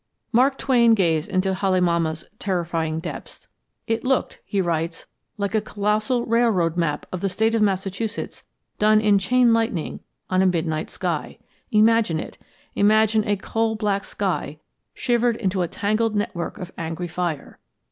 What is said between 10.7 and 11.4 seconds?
sky.